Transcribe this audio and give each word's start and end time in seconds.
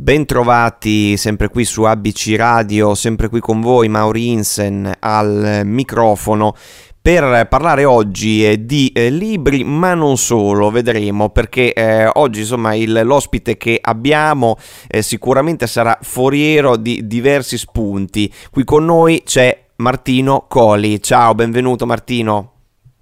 Bentrovati 0.00 1.18
sempre 1.18 1.50
qui 1.50 1.66
su 1.66 1.82
ABC 1.82 2.32
Radio, 2.34 2.94
sempre 2.94 3.28
qui 3.28 3.38
con 3.38 3.60
voi 3.60 3.90
Mauri 3.90 4.30
Insen 4.30 4.90
al 4.98 5.60
microfono 5.64 6.54
per 7.02 7.46
parlare 7.48 7.84
oggi 7.84 8.46
eh, 8.46 8.64
di 8.64 8.90
eh, 8.94 9.10
libri, 9.10 9.62
ma 9.62 9.92
non 9.92 10.16
solo, 10.16 10.70
vedremo 10.70 11.28
perché 11.28 11.74
eh, 11.74 12.10
oggi 12.14 12.40
insomma 12.40 12.74
il, 12.74 13.02
l'ospite 13.04 13.58
che 13.58 13.78
abbiamo 13.78 14.56
eh, 14.88 15.02
sicuramente 15.02 15.66
sarà 15.66 15.98
foriero 16.00 16.78
di 16.78 17.06
diversi 17.06 17.58
spunti. 17.58 18.32
Qui 18.50 18.64
con 18.64 18.86
noi 18.86 19.22
c'è 19.22 19.66
Martino 19.76 20.46
Coli. 20.48 21.02
Ciao, 21.02 21.34
benvenuto 21.34 21.84
Martino. 21.84 22.52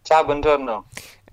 Ciao, 0.02 0.24
buongiorno. 0.24 0.86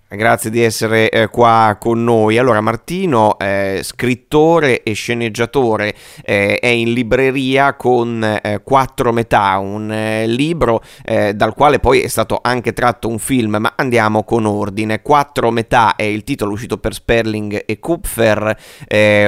Grazie 0.07 0.51
di 0.51 0.61
essere 0.61 1.09
eh, 1.09 1.29
qua 1.29 1.77
con 1.79 2.03
noi. 2.03 2.37
Allora, 2.37 2.61
Martino, 2.61 3.39
eh, 3.39 3.79
scrittore 3.81 4.83
e 4.83 4.93
sceneggiatore, 4.93 5.95
eh, 6.23 6.59
è 6.59 6.67
in 6.67 6.93
libreria 6.93 7.73
con 7.73 8.23
eh, 8.23 8.61
Quattro 8.63 9.11
Metà, 9.11 9.57
un 9.57 9.91
eh, 9.91 10.27
libro 10.27 10.83
eh, 11.03 11.33
dal 11.33 11.55
quale 11.55 11.79
poi 11.79 12.01
è 12.01 12.07
stato 12.07 12.39
anche 12.39 12.71
tratto 12.71 13.07
un 13.07 13.17
film, 13.17 13.57
ma 13.59 13.73
andiamo 13.75 14.23
con 14.23 14.45
ordine. 14.45 15.01
Quattro 15.01 15.49
Metà 15.49 15.95
è 15.95 16.03
il 16.03 16.23
titolo 16.23 16.51
uscito 16.51 16.77
per 16.77 16.93
Sperling 16.93 17.63
e 17.65 17.79
Kupfer, 17.79 18.55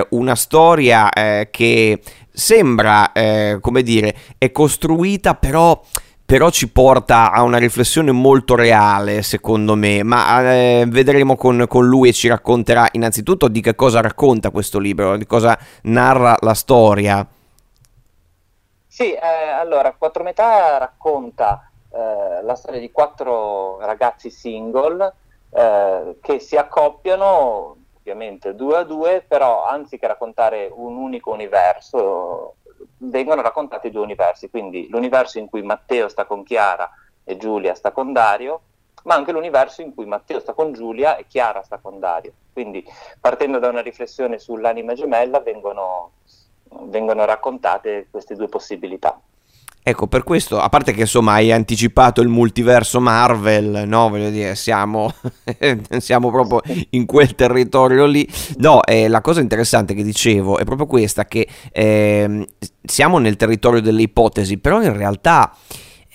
una 0.10 0.36
storia 0.36 1.10
che 1.50 2.00
sembra, 2.32 3.12
come 3.60 3.82
dire, 3.82 4.16
è 4.38 4.52
costruita 4.52 5.34
però 5.34 5.82
però 6.28 6.50
ci 6.50 6.70
porta 6.70 7.32
a 7.32 7.42
una 7.44 7.58
riflessione 7.58 8.12
molto 8.12 8.56
reale, 8.56 9.22
secondo 9.22 9.76
me, 9.76 10.04
ma 10.04 10.52
eh, 10.52 10.84
vedremo 10.86 11.38
con, 11.38 11.64
con, 11.70 11.88
lui 11.88 12.10
e 12.10 12.14
ci 12.14 12.28
racconterà 12.28 12.90
innanzitutto 12.92 13.48
di 13.48 13.62
che 13.62 13.76
cosa 13.76 14.02
racconta 14.02 14.50
questo 14.50 14.78
libro, 14.78 15.16
di 15.16 15.26
cosa 15.26 15.58
narra 15.84 16.36
la 16.42 16.54
storia. 16.54 17.26
Sì, 18.86 19.14
eh, 19.14 19.20
allora, 19.58 19.94
Quattro 19.94 20.24
Metà 20.24 20.78
racconta 20.78 21.72
eh, 21.94 22.44
la 22.44 22.56
storia 22.56 22.82
di 22.82 22.92
quattro 22.92 23.80
ragazzi 23.80 24.30
single 24.30 25.14
eh, 25.50 26.18
che 26.22 26.40
si 26.40 26.58
accoppiano, 26.58 27.78
ovviamente 28.00 28.54
due 28.54 28.80
a 28.80 28.84
due, 28.84 29.24
però 29.26 29.66
anziché 29.66 30.06
raccontare 30.08 30.70
un 30.74 30.98
unico 30.98 31.32
universo, 31.32 32.56
vengono 32.98 33.42
raccontati 33.42 33.90
due 33.92 34.02
universi, 34.02 34.50
quindi 34.50 34.88
l'universo 34.90 35.40
in 35.40 35.48
cui 35.48 35.62
Matteo 35.62 36.08
sta 36.08 36.26
con 36.26 36.44
Chiara 36.44 36.90
e 37.24 37.38
Giulia 37.38 37.76
sta 37.76 37.92
con 37.92 38.14
Dario, 38.14 38.62
ma 39.04 39.16
anche 39.16 39.32
l'universo 39.32 39.82
in 39.82 39.94
cui 39.94 40.06
Matteo 40.06 40.40
sta 40.40 40.54
con 40.54 40.74
Giulia 40.74 41.18
e 41.18 41.28
Chiara 41.28 41.62
sta 41.64 41.78
con 41.78 42.00
Dario. 42.00 42.34
Quindi 42.52 42.84
partendo 43.20 43.60
da 43.60 43.70
una 43.70 43.82
riflessione 43.82 44.40
sull'anima 44.40 44.94
gemella 44.94 45.40
vengono, 45.40 46.12
vengono 46.64 47.26
raccontate 47.26 48.08
queste 48.10 48.36
due 48.36 48.48
possibilità. 48.48 49.20
Ecco, 49.88 50.08
per 50.08 50.24
questo, 50.24 50.60
a 50.60 50.68
parte 50.68 50.92
che 50.92 51.02
insomma 51.02 51.36
hai 51.36 51.50
anticipato 51.54 52.20
il 52.20 52.28
multiverso 52.28 53.00
Marvel, 53.00 53.88
no? 53.88 54.10
Voglio 54.10 54.30
dire, 54.30 54.54
siamo, 54.56 55.14
siamo 56.00 56.30
proprio 56.30 56.62
in 56.90 57.06
quel 57.06 57.36
territorio 57.36 58.06
lì. 58.06 58.28
No, 58.58 58.84
eh, 58.84 59.08
la 59.08 59.22
cosa 59.22 59.40
interessante 59.40 59.94
che 59.94 60.04
dicevo 60.04 60.58
è 60.58 60.66
proprio 60.66 60.88
questa, 60.88 61.24
che 61.24 61.48
eh, 61.72 62.46
siamo 62.84 63.18
nel 63.20 63.38
territorio 63.38 63.80
delle 63.80 64.02
ipotesi, 64.02 64.58
però 64.58 64.82
in 64.82 64.96
realtà... 64.96 65.56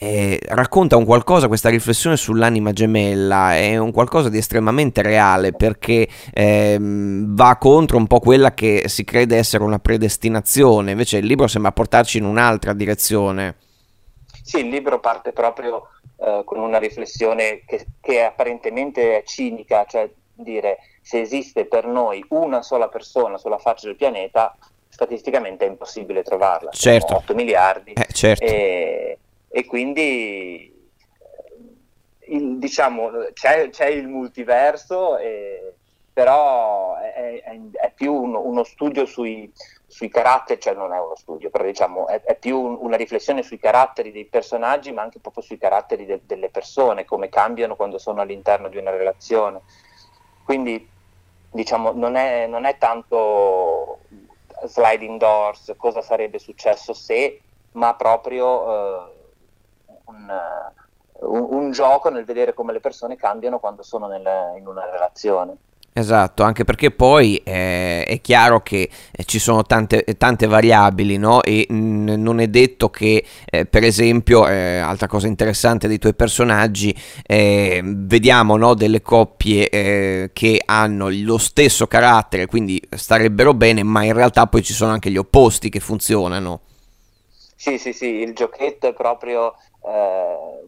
Eh, 0.05 0.41
racconta 0.49 0.97
un 0.97 1.05
qualcosa, 1.05 1.47
questa 1.47 1.69
riflessione 1.69 2.17
sull'anima 2.17 2.73
gemella 2.73 3.55
è 3.55 3.77
un 3.77 3.93
qualcosa 3.93 4.29
di 4.29 4.37
estremamente 4.37 5.01
reale 5.01 5.53
perché 5.53 6.09
eh, 6.35 6.77
va 6.81 7.57
contro 7.57 7.99
un 7.99 8.09
po' 8.09 8.19
quella 8.19 8.53
che 8.53 8.89
si 8.89 9.05
crede 9.05 9.37
essere 9.37 9.63
una 9.63 9.79
predestinazione, 9.79 10.91
invece 10.91 11.19
il 11.19 11.27
libro 11.27 11.47
sembra 11.47 11.71
portarci 11.71 12.19
in 12.19 12.25
un'altra 12.25 12.73
direzione. 12.73 13.59
Sì, 14.43 14.59
il 14.59 14.71
libro 14.71 14.99
parte 14.99 15.31
proprio 15.31 15.91
eh, 16.17 16.43
con 16.45 16.59
una 16.59 16.79
riflessione 16.79 17.63
che, 17.65 17.87
che 18.01 18.25
apparentemente 18.25 19.19
è 19.19 19.23
cinica, 19.23 19.85
cioè 19.89 20.11
dire 20.35 20.79
se 21.01 21.21
esiste 21.21 21.67
per 21.67 21.87
noi 21.87 22.25
una 22.31 22.63
sola 22.63 22.89
persona 22.89 23.39
sulla 23.39 23.59
faccia 23.59 23.87
del 23.87 23.95
pianeta, 23.95 24.57
statisticamente 24.89 25.65
è 25.65 25.69
impossibile 25.69 26.25
trovarla. 26.25 26.73
Certo. 26.73 27.15
8 27.15 27.35
miliardi. 27.37 27.93
Eh, 27.93 28.09
certo. 28.13 28.45
e, 28.45 29.19
e, 29.53 29.65
quindi 29.67 30.91
il, 32.19 32.59
diciamo, 32.59 33.11
c'è, 33.33 33.69
c'è, 33.69 33.87
il 33.87 34.09
multiverso, 34.09 35.19
e, 35.19 35.75
però 36.13 36.97
è, 36.97 37.43
è, 37.43 37.61
è 37.73 37.93
più 37.95 38.13
uno, 38.13 38.41
uno 38.41 38.65
studio 38.65 39.07
sui, 39.07 39.53
sui 39.87 40.09
caratteri, 40.09 40.59
cioè 40.59 40.75
non 40.75 40.93
è 40.93 40.99
uno 40.99 41.17
studio, 41.17 41.51
però 41.51 41.65
diciamo 41.65 42.07
è, 42.07 42.23
è 42.23 42.35
più 42.37 42.59
un, 42.59 42.79
una 42.81 42.97
riflessione 42.97 43.43
sui 43.43 43.59
caratteri 43.59 44.11
dei 44.11 44.25
personaggi, 44.25 44.91
ma 44.91 45.03
anche 45.03 45.19
proprio 45.19 45.43
sui 45.43 45.59
caratteri 45.59 46.07
de, 46.07 46.21
delle 46.25 46.49
persone, 46.49 47.05
come 47.05 47.29
cambiano 47.29 47.77
quando 47.77 47.99
sono 47.99 48.23
all'interno 48.23 48.69
di 48.69 48.79
una 48.79 48.91
relazione. 48.91 49.61
Quindi 50.45 50.89
diciamo 51.51 51.93
non 51.93 52.17
è, 52.17 52.47
non 52.47 52.65
è 52.65 52.79
tanto 52.79 53.99
sliding 54.65 55.19
doors, 55.19 55.75
cosa 55.77 56.01
sarebbe 56.01 56.39
successo 56.39 56.95
se, 56.95 57.41
ma 57.73 57.95
proprio 57.95 58.47
uh, 58.47 59.12
un, 60.23 61.41
un, 61.41 61.47
un, 61.51 61.71
gioco 61.73 62.09
nel 62.09 62.25
vedere 62.25 62.55
come 62.55 62.73
le 62.73 62.81
persone 62.81 63.17
cambiano 63.17 63.59
quando 63.59 63.83
sono 63.83 64.07
nel, 64.07 64.27
in 64.57 64.67
una 64.67 64.89
relazione. 64.91 65.57
Esatto, 65.95 66.43
anche 66.43 66.65
perché 66.65 66.91
poi 66.91 67.37
eh, 67.45 68.05
è 68.07 68.19
chiaro 68.23 68.63
che 68.63 68.89
eh, 69.11 69.25
ci 69.25 69.39
sono 69.39 69.63
tante, 69.63 70.03
tante 70.17 70.47
variabili, 70.47 71.19
no? 71.19 71.43
E 71.43 71.67
mh, 71.69 71.75
mm, 71.75 72.09
non 72.23 72.41
è 72.41 72.49
detto 72.49 72.89
che, 72.89 73.23
eh, 73.45 73.67
per 73.67 73.85
esempio, 73.85 74.49
eh, 74.49 74.79
altra 74.79 75.07
cosa 75.07 75.27
interessante 75.27 75.89
dei 75.89 75.99
tuoi 75.99 76.15
personaggi, 76.15 76.97
eh, 77.27 77.83
vediamo 77.85 78.57
no, 78.57 78.73
delle 78.73 79.03
coppie 79.03 79.69
eh, 79.69 80.31
che 80.33 80.63
hanno 80.65 81.11
lo 81.11 81.37
stesso 81.37 81.87
carattere, 81.87 82.47
quindi 82.47 82.83
starebbero 82.89 83.53
bene, 83.53 83.83
ma 83.83 84.03
in 84.03 84.15
realtà 84.15 84.47
poi 84.47 84.63
ci 84.63 84.73
sono 84.73 84.93
anche 84.93 85.11
gli 85.11 85.19
opposti 85.19 85.69
che 85.69 85.81
funzionano. 85.81 86.61
Sì, 87.55 87.77
sì, 87.77 87.93
sì, 87.93 88.07
il 88.07 88.33
giochetto 88.33 88.89
è 88.89 88.95
proprio 88.95 89.55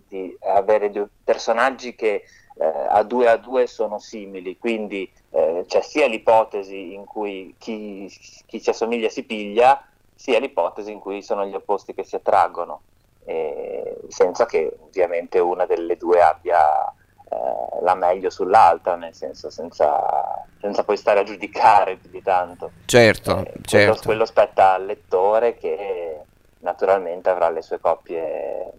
di 0.08 0.36
avere 0.40 0.90
due 0.90 1.08
personaggi 1.22 1.94
che 1.94 2.24
eh, 2.56 2.86
a 2.88 3.02
due 3.02 3.28
a 3.28 3.36
due 3.36 3.66
sono 3.66 3.98
simili, 3.98 4.58
quindi 4.58 5.10
eh, 5.30 5.64
c'è 5.66 5.80
sia 5.80 6.06
l'ipotesi 6.06 6.94
in 6.94 7.04
cui 7.04 7.54
chi, 7.58 8.12
chi, 8.46 8.60
si 8.60 8.70
assomiglia 8.70 9.08
si 9.08 9.24
piglia, 9.24 9.82
sia 10.14 10.38
l'ipotesi 10.38 10.92
in 10.92 11.00
cui 11.00 11.22
sono 11.22 11.44
gli 11.46 11.54
opposti 11.54 11.94
che 11.94 12.04
si 12.04 12.14
attraggono, 12.14 12.82
eh, 13.24 13.98
senza 14.08 14.46
che 14.46 14.76
ovviamente 14.80 15.38
una 15.40 15.66
delle 15.66 15.96
due 15.96 16.22
abbia 16.22 16.86
eh, 17.28 17.82
la 17.82 17.94
meglio 17.94 18.30
sull'altra, 18.30 18.94
nel 18.94 19.14
senso 19.14 19.50
senza, 19.50 20.46
senza, 20.60 20.84
poi 20.84 20.96
stare 20.96 21.20
a 21.20 21.24
giudicare 21.24 21.96
più 21.96 22.10
di 22.10 22.22
tanto. 22.22 22.70
Certo, 22.84 23.38
eh, 23.38 23.52
certo. 23.62 23.86
Quello, 23.86 24.00
quello 24.04 24.24
spetta 24.26 24.74
al 24.74 24.86
lettore 24.86 25.56
che 25.56 26.20
naturalmente 26.58 27.28
avrà 27.28 27.50
le 27.50 27.62
sue 27.62 27.80
coppie 27.80 28.72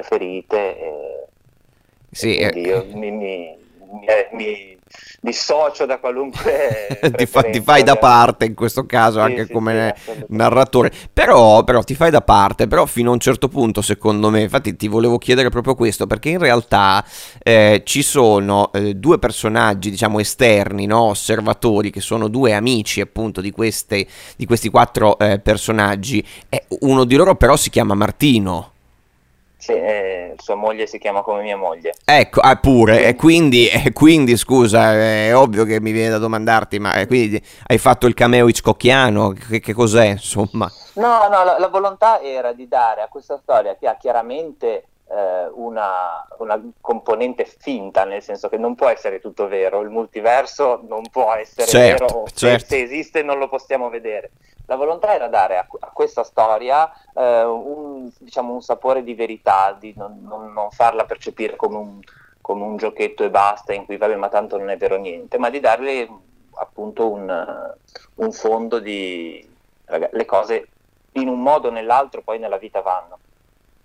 preferite. 0.00 0.56
E, 0.56 1.28
sì, 2.10 2.36
e 2.36 2.50
eh. 2.52 2.60
io 2.60 2.86
mi, 2.92 3.10
mi, 3.10 3.56
mi, 3.90 4.06
mi 4.32 4.78
dissocio 5.20 5.84
da 5.84 5.98
qualunque 5.98 6.98
ti, 7.14 7.26
fa, 7.26 7.42
ti, 7.42 7.60
fai 7.60 7.82
da 7.82 7.96
parte 7.96 8.46
in 8.46 8.54
questo 8.54 8.86
caso 8.86 9.18
sì, 9.18 9.24
anche 9.24 9.44
sì, 9.46 9.52
come 9.52 9.94
sì, 9.96 10.24
narratore 10.28 10.90
però, 11.12 11.62
però, 11.62 11.82
ti 11.82 11.94
fai 11.94 12.10
da 12.10 12.22
parte 12.22 12.66
però 12.66 12.86
fino 12.86 13.10
a 13.10 13.12
un 13.12 13.20
certo 13.20 13.48
punto 13.48 13.82
secondo 13.82 14.30
me 14.30 14.40
infatti 14.40 14.74
ti 14.76 14.88
volevo 14.88 15.18
chiedere 15.18 15.50
proprio 15.50 15.74
questo 15.74 16.06
perché 16.06 16.30
in 16.30 16.38
realtà 16.38 17.04
eh, 17.42 17.82
ci 17.84 18.02
sono 18.02 18.72
eh, 18.72 18.94
due 18.94 19.18
personaggi 19.18 19.90
diciamo 19.90 20.18
esterni 20.18 20.86
no? 20.86 21.02
osservatori 21.02 21.90
che 21.90 22.00
sono 22.00 22.28
due 22.28 22.54
amici 22.54 23.02
appunto 23.02 23.42
di, 23.42 23.50
queste, 23.50 24.06
di 24.36 24.46
questi 24.46 24.70
quattro 24.70 25.18
eh, 25.18 25.38
personaggi 25.38 26.26
e 26.48 26.64
uno 26.80 27.04
di 27.04 27.14
loro 27.14 27.36
però 27.36 27.56
si 27.56 27.68
chiama 27.68 27.94
Martino 27.94 28.69
sì, 29.60 29.72
eh, 29.72 30.34
sua 30.38 30.54
moglie 30.54 30.86
si 30.86 30.98
chiama 30.98 31.20
come 31.20 31.42
mia 31.42 31.56
moglie. 31.56 31.92
Ecco, 32.04 32.40
ah, 32.40 32.56
pure, 32.56 33.04
e 33.04 33.14
quindi, 33.14 33.68
e 33.68 33.92
quindi, 33.92 34.38
scusa, 34.38 34.94
è 34.94 35.36
ovvio 35.36 35.64
che 35.64 35.80
mi 35.82 35.92
viene 35.92 36.08
da 36.08 36.18
domandarti, 36.18 36.78
ma 36.78 36.94
eh, 36.94 37.06
quindi 37.06 37.40
hai 37.66 37.76
fatto 37.76 38.06
il 38.06 38.14
cameo 38.14 38.48
Hitchcockiano, 38.48 39.32
che, 39.32 39.60
che 39.60 39.74
cos'è 39.74 40.06
insomma? 40.06 40.70
No, 40.94 41.28
no, 41.28 41.44
la, 41.44 41.58
la, 41.58 41.68
volontà 41.68 42.22
era 42.22 42.52
di 42.54 42.66
dare 42.66 43.02
a 43.02 43.08
questa 43.08 43.38
storia 43.42 43.76
che 43.76 43.86
ha 43.86 43.96
chiaramente 43.96 44.84
eh, 45.10 45.50
una, 45.52 46.26
una, 46.38 46.58
componente 46.80 47.44
finta, 47.44 48.04
nel 48.04 48.22
senso 48.22 48.48
che 48.48 48.56
non 48.56 48.74
può 48.74 48.88
essere 48.88 49.20
tutto 49.20 49.46
vero, 49.46 49.82
il 49.82 49.90
multiverso 49.90 50.82
non 50.88 51.02
può 51.10 51.34
essere 51.34 51.66
certo, 51.66 52.04
vero, 52.06 52.24
certo. 52.32 52.64
se 52.66 52.82
esiste 52.82 53.22
non 53.22 53.38
lo 53.38 53.48
possiamo 53.48 53.90
vedere 53.90 54.30
la 54.70 54.76
volontà 54.76 55.12
era 55.12 55.26
dare 55.26 55.58
a, 55.58 55.66
a 55.80 55.90
questa 55.92 56.22
storia 56.22 56.88
eh, 57.12 57.42
un, 57.42 58.08
diciamo, 58.20 58.52
un, 58.52 58.62
sapore 58.62 59.02
di 59.02 59.14
verità, 59.14 59.76
di 59.76 59.92
non, 59.96 60.20
non, 60.22 60.52
non 60.52 60.70
farla 60.70 61.06
percepire 61.06 61.56
come 61.56 61.76
un, 61.76 61.98
come 62.40 62.62
un, 62.62 62.76
giochetto 62.76 63.24
e 63.24 63.30
basta, 63.30 63.72
in 63.72 63.84
cui 63.84 63.96
vabbè 63.96 64.14
ma 64.14 64.28
tanto 64.28 64.58
non 64.58 64.70
è 64.70 64.76
vero 64.76 64.96
niente, 64.96 65.38
ma 65.38 65.50
di 65.50 65.58
darle 65.58 66.08
appunto 66.54 67.10
un, 67.10 67.74
un 68.14 68.32
fondo 68.32 68.78
di, 68.78 69.44
le 70.12 70.24
cose 70.24 70.68
in 71.14 71.26
un 71.26 71.42
modo 71.42 71.66
o 71.66 71.72
nell'altro 71.72 72.22
poi 72.22 72.38
nella 72.38 72.58
vita 72.58 72.80
vanno. 72.80 73.18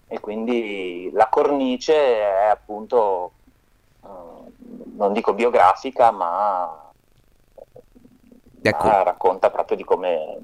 E 0.08 0.20
quindi 0.20 1.10
la 1.14 1.30
cornice 1.30 1.96
è 1.96 2.46
appunto, 2.52 3.32
eh, 4.04 4.08
non 4.98 5.14
dico 5.14 5.34
biografica, 5.34 6.12
ma, 6.12 6.92
ecco. 8.62 8.86
ma 8.86 9.02
racconta 9.02 9.50
proprio 9.50 9.78
di 9.78 9.84
come, 9.84 10.38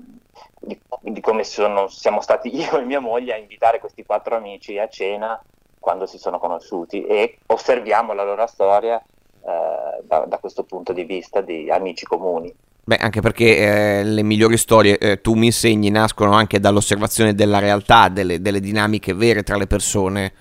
di, 0.61 0.79
di 1.01 1.21
come 1.21 1.43
sono, 1.43 1.87
siamo 1.87 2.21
stati 2.21 2.53
io 2.55 2.79
e 2.79 2.85
mia 2.85 2.99
moglie 2.99 3.33
a 3.33 3.37
invitare 3.37 3.79
questi 3.79 4.05
quattro 4.05 4.35
amici 4.35 4.77
a 4.77 4.87
cena 4.87 5.41
quando 5.79 6.05
si 6.05 6.19
sono 6.19 6.37
conosciuti 6.37 7.03
e 7.03 7.39
osserviamo 7.47 8.13
la 8.13 8.23
loro 8.23 8.45
storia 8.45 8.97
eh, 8.99 10.03
da, 10.03 10.25
da 10.27 10.37
questo 10.37 10.63
punto 10.63 10.93
di 10.93 11.03
vista 11.03 11.41
di 11.41 11.69
amici 11.71 12.05
comuni. 12.05 12.53
Beh, 12.83 12.97
anche 12.97 13.21
perché 13.21 13.99
eh, 13.99 14.03
le 14.03 14.23
migliori 14.23 14.57
storie, 14.57 14.97
eh, 14.97 15.21
tu 15.21 15.33
mi 15.33 15.47
insegni, 15.47 15.89
nascono 15.89 16.33
anche 16.33 16.59
dall'osservazione 16.59 17.33
della 17.33 17.59
realtà, 17.59 18.09
delle, 18.09 18.41
delle, 18.41 18.59
dinamiche 18.59 19.13
vere 19.13 19.43
tra 19.43 19.55
le 19.55 19.67
persone. 19.67 20.33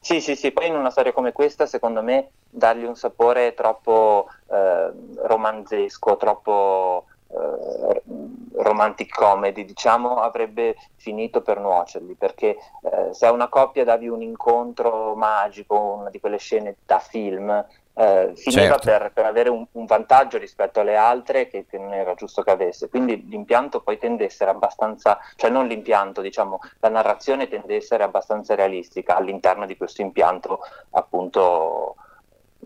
Sì, 0.00 0.20
sì, 0.20 0.34
sì, 0.34 0.52
poi 0.52 0.68
in 0.68 0.74
una 0.74 0.90
storia 0.90 1.12
come 1.12 1.32
questa, 1.32 1.66
secondo 1.66 2.02
me, 2.02 2.30
dargli 2.48 2.84
un 2.84 2.96
sapore 2.96 3.54
troppo 3.54 4.28
eh, 4.50 4.90
romanzesco, 5.26 6.16
troppo 6.16 7.06
eh, 7.32 8.02
romantic 8.54 9.14
comedy, 9.14 9.64
diciamo, 9.64 10.16
avrebbe 10.16 10.76
finito 10.96 11.42
per 11.42 11.60
nuocergli, 11.60 12.16
perché 12.16 12.56
eh, 12.82 13.12
se 13.12 13.26
a 13.26 13.32
una 13.32 13.48
coppia 13.48 13.84
davi 13.84 14.08
un 14.08 14.22
incontro 14.22 15.14
magico, 15.14 15.78
una 15.78 16.10
di 16.10 16.20
quelle 16.20 16.38
scene 16.38 16.76
da 16.84 16.98
film, 16.98 17.64
eh, 17.94 18.32
finiva 18.34 18.78
certo. 18.78 18.86
per, 18.86 19.12
per, 19.12 19.24
avere 19.26 19.48
un, 19.50 19.66
un, 19.72 19.84
vantaggio 19.84 20.38
rispetto 20.38 20.80
alle 20.80 20.96
altre 20.96 21.48
che, 21.48 21.66
che, 21.66 21.78
non 21.78 21.92
era 21.92 22.14
giusto 22.14 22.42
che 22.42 22.50
avesse. 22.50 22.88
Quindi 22.88 23.28
l'impianto 23.28 23.80
poi 23.80 23.98
tende 23.98 24.24
a 24.24 24.26
essere 24.26 24.50
abbastanza, 24.50 25.18
cioè 25.36 25.50
non 25.50 25.66
l'impianto, 25.66 26.20
diciamo, 26.20 26.60
la 26.80 26.88
narrazione 26.88 27.48
tende 27.48 27.74
a 27.74 27.76
essere 27.76 28.02
abbastanza 28.02 28.54
realistica 28.54 29.16
all'interno 29.16 29.66
di 29.66 29.76
questo 29.76 30.02
impianto 30.02 30.60
appunto, 30.90 31.96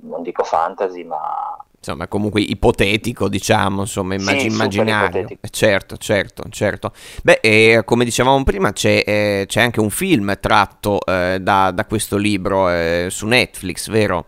non 0.03 0.23
dico 0.23 0.45
fantasy, 0.45 1.05
ma 1.05 1.57
insomma, 1.85 2.09
comunque 2.09 2.41
ipotetico, 2.41 3.29
diciamo, 3.29 3.83
insomma, 3.83 4.15
immag- 4.15 4.39
sì, 4.39 4.47
immaginario. 4.47 5.29
Certo, 5.51 5.99
certo, 5.99 6.45
certo. 6.49 6.93
Beh, 7.23 7.41
eh, 7.43 7.83
come 7.85 8.05
dicevamo 8.05 8.43
prima, 8.43 8.73
c'è, 8.73 9.03
eh, 9.07 9.45
c'è, 9.47 9.61
anche 9.61 9.81
un 9.81 9.91
film 9.91 10.39
tratto 10.41 11.05
eh, 11.05 11.39
da, 11.41 11.71
da, 11.71 11.85
questo 11.85 12.17
libro 12.17 12.71
eh, 12.71 13.09
su 13.11 13.27
Netflix, 13.27 13.91
vero? 13.91 14.27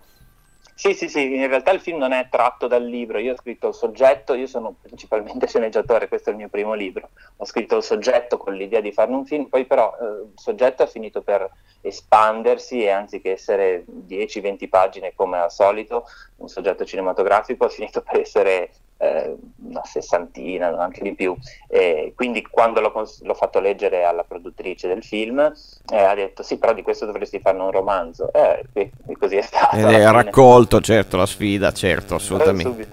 Sì, 0.79 0.93
sì, 0.93 1.09
sì, 1.09 1.35
in 1.35 1.47
realtà 1.49 1.71
il 1.71 1.81
film 1.81 1.97
non 1.97 2.13
è 2.13 2.29
tratto 2.29 2.67
dal 2.67 2.85
libro, 2.85 3.19
io 3.19 3.33
ho 3.33 3.37
scritto 3.37 3.69
il 3.69 3.75
soggetto, 3.75 4.35
io 4.35 4.47
sono 4.47 4.75
principalmente 4.83 5.47
sceneggiatore, 5.49 6.07
questo 6.07 6.29
è 6.29 6.33
il 6.33 6.39
mio 6.39 6.51
primo 6.51 6.75
libro, 6.75 7.09
ho 7.37 7.45
scritto 7.47 7.79
il 7.79 7.83
soggetto 7.83 8.37
con 8.37 8.53
l'idea 8.53 8.81
di 8.83 8.93
farne 8.93 9.17
un 9.17 9.25
film, 9.25 9.47
poi 9.47 9.65
però 9.65 9.97
eh, 9.99 10.05
il 10.05 10.33
soggetto 10.35 10.83
ha 10.83 10.87
finito 10.87 11.23
per 11.23 11.49
espandersi 11.81 12.83
e 12.83 12.91
anziché 12.91 13.33
essere 13.33 13.85
10-20 13.87 14.69
pagine 14.69 15.15
come 15.15 15.39
al 15.39 15.51
solito, 15.51 16.05
un 16.37 16.49
soggetto 16.49 16.85
cinematografico 16.85 17.65
ha 17.65 17.71
finito 17.71 18.03
per 18.03 18.21
essere 18.21 18.71
eh, 18.99 19.37
una 19.69 19.85
sessantina, 19.85 20.77
anche 20.79 21.03
di 21.03 21.15
più. 21.15 21.37
E 21.69 22.13
quindi 22.15 22.43
quando 22.43 22.81
l'ho, 22.81 22.93
cons- 22.93 23.23
l'ho, 23.23 23.35
fatto 23.35 23.61
leggere 23.61 24.05
alla 24.05 24.25
produttrice 24.25 24.89
del 24.89 25.03
film, 25.03 25.53
eh, 25.93 25.97
ha 25.97 26.15
detto 26.15 26.43
sì, 26.43 26.59
però 26.59 26.73
di 26.73 26.83
questo 26.83 27.05
dovresti 27.05 27.41
farne 27.41 27.63
un 27.63 27.71
romanzo. 27.71 28.31
Eh, 28.33 28.65
e, 28.73 28.91
così 29.19 29.37
è 29.37 29.43
stato. 29.43 29.77
Ed 29.77 29.85
è 29.85 30.11
raccolto, 30.11 30.81
certo, 30.81 31.17
la 31.17 31.27
sfida, 31.27 31.73
certo, 31.73 32.15
assolutamente. 32.15 32.89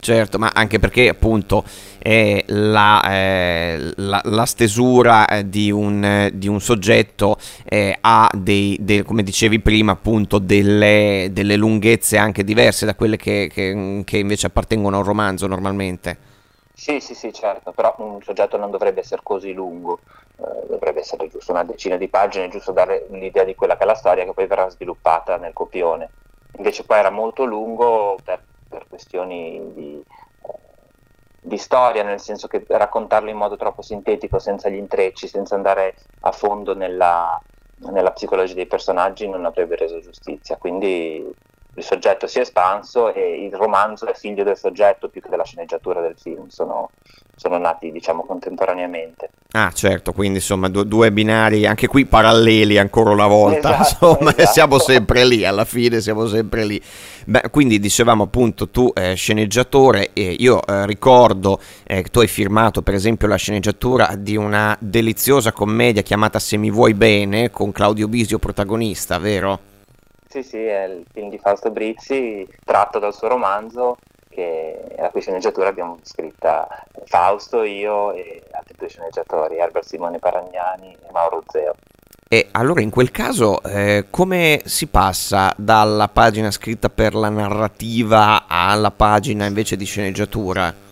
Certo, 0.00 0.38
ma 0.38 0.50
anche 0.54 0.78
perché 0.78 1.08
appunto 1.08 1.64
la, 2.46 3.02
eh, 3.10 3.92
la, 3.96 4.20
la 4.24 4.44
stesura 4.44 5.26
eh, 5.26 5.48
di 5.48 5.70
un, 5.72 6.30
di 6.32 6.46
un 6.46 6.60
soggetto 6.60 7.36
eh, 7.64 7.96
ha 8.00 8.30
dei, 8.32 8.76
dei, 8.80 9.02
come 9.02 9.22
dicevi 9.22 9.60
prima, 9.60 9.92
appunto 9.92 10.38
delle, 10.38 11.30
delle 11.32 11.56
lunghezze 11.56 12.16
anche 12.16 12.44
diverse 12.44 12.86
da 12.86 12.94
quelle 12.94 13.16
che, 13.16 13.50
che, 13.52 14.02
che 14.04 14.18
invece 14.18 14.46
appartengono 14.46 14.96
a 14.96 14.98
un 15.00 15.04
romanzo 15.04 15.35
romanzo 15.36 15.46
normalmente. 15.46 16.34
Sì, 16.72 17.00
sì, 17.00 17.14
sì, 17.14 17.32
certo, 17.32 17.72
però 17.72 17.94
un 17.98 18.22
soggetto 18.22 18.56
non 18.58 18.70
dovrebbe 18.70 19.00
essere 19.00 19.22
così 19.22 19.52
lungo, 19.52 20.00
eh, 20.36 20.66
dovrebbe 20.68 21.00
essere 21.00 21.28
giusto 21.28 21.52
una 21.52 21.64
decina 21.64 21.96
di 21.96 22.08
pagine, 22.08 22.48
giusto 22.48 22.72
dare 22.72 23.06
l'idea 23.10 23.44
di 23.44 23.54
quella 23.54 23.76
che 23.76 23.84
è 23.84 23.86
la 23.86 23.94
storia 23.94 24.24
che 24.24 24.34
poi 24.34 24.46
verrà 24.46 24.68
sviluppata 24.68 25.36
nel 25.36 25.54
copione. 25.54 26.10
Invece 26.56 26.84
qua 26.84 26.98
era 26.98 27.10
molto 27.10 27.44
lungo 27.44 28.18
per, 28.22 28.42
per 28.68 28.86
questioni 28.88 29.72
di, 29.72 30.02
eh, 30.02 30.52
di, 31.40 31.56
storia, 31.56 32.02
nel 32.02 32.20
senso 32.20 32.46
che 32.46 32.62
raccontarlo 32.68 33.30
in 33.30 33.36
modo 33.36 33.56
troppo 33.56 33.80
sintetico, 33.80 34.38
senza 34.38 34.68
gli 34.68 34.76
intrecci, 34.76 35.28
senza 35.28 35.54
andare 35.54 35.94
a 36.20 36.32
fondo 36.32 36.74
nella, 36.74 37.40
nella 37.90 38.12
psicologia 38.12 38.54
dei 38.54 38.66
personaggi, 38.66 39.26
non 39.26 39.46
avrebbe 39.46 39.76
reso 39.76 39.98
giustizia. 40.00 40.58
Quindi 40.58 41.24
il 41.76 41.84
soggetto 41.84 42.26
si 42.26 42.38
è 42.38 42.40
espanso 42.40 43.12
e 43.12 43.44
il 43.44 43.54
romanzo 43.54 44.06
è 44.06 44.14
figlio 44.14 44.44
del 44.44 44.56
soggetto 44.56 45.08
più 45.08 45.20
che 45.20 45.28
della 45.28 45.44
sceneggiatura 45.44 46.00
del 46.00 46.16
film, 46.18 46.48
sono, 46.48 46.90
sono 47.36 47.58
nati 47.58 47.92
diciamo 47.92 48.24
contemporaneamente. 48.24 49.28
Ah 49.52 49.70
certo, 49.72 50.12
quindi 50.12 50.38
insomma 50.38 50.68
due, 50.68 50.86
due, 50.86 51.12
binari 51.12 51.66
anche 51.66 51.86
qui 51.86 52.06
paralleli 52.06 52.78
ancora 52.78 53.10
una 53.10 53.26
volta, 53.26 53.80
esatto, 53.80 54.08
insomma 54.16 54.30
esatto. 54.30 54.52
siamo 54.52 54.78
sempre 54.78 55.24
lì, 55.26 55.44
alla 55.44 55.66
fine 55.66 56.00
siamo 56.00 56.26
sempre 56.26 56.64
lì. 56.64 56.80
Beh, 57.26 57.50
quindi 57.50 57.78
dicevamo 57.78 58.24
appunto 58.24 58.68
tu 58.68 58.90
eh, 58.94 59.14
sceneggiatore 59.14 60.10
e 60.14 60.34
io 60.38 60.64
eh, 60.66 60.86
ricordo 60.86 61.60
eh, 61.84 62.02
che 62.02 62.08
tu 62.08 62.20
hai 62.20 62.28
firmato 62.28 62.80
per 62.80 62.94
esempio 62.94 63.28
la 63.28 63.36
sceneggiatura 63.36 64.14
di 64.16 64.36
una 64.36 64.76
deliziosa 64.80 65.52
commedia 65.52 66.02
chiamata 66.02 66.38
Se 66.38 66.56
mi 66.56 66.70
vuoi 66.70 66.94
bene 66.94 67.50
con 67.50 67.70
Claudio 67.70 68.08
Bisio 68.08 68.38
protagonista, 68.38 69.18
vero? 69.18 69.74
Sì, 70.36 70.42
sì, 70.42 70.62
è 70.66 70.84
il 70.84 71.06
film 71.14 71.30
di 71.30 71.38
Fausto 71.38 71.70
Brizzi 71.70 72.46
tratto 72.62 72.98
dal 72.98 73.14
suo 73.14 73.28
romanzo 73.28 73.96
la 74.98 75.08
cui 75.08 75.22
sceneggiatura 75.22 75.68
abbiamo 75.68 75.98
scritta 76.02 76.68
Fausto, 77.06 77.62
io 77.62 78.12
e 78.12 78.42
altri 78.52 78.74
due 78.76 78.88
sceneggiatori, 78.88 79.56
Herbert 79.56 79.86
Simone 79.86 80.18
Paragnani 80.18 80.92
e 80.92 81.10
Mauro 81.10 81.42
Zeo. 81.46 81.74
E 82.28 82.48
allora 82.50 82.82
in 82.82 82.90
quel 82.90 83.10
caso 83.10 83.62
eh, 83.62 84.08
come 84.10 84.60
si 84.66 84.88
passa 84.88 85.54
dalla 85.56 86.08
pagina 86.08 86.50
scritta 86.50 86.90
per 86.90 87.14
la 87.14 87.30
narrativa 87.30 88.44
alla 88.46 88.90
pagina 88.90 89.46
invece 89.46 89.76
di 89.76 89.86
sceneggiatura? 89.86 90.85